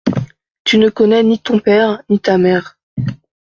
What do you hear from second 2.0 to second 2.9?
ni ta mère.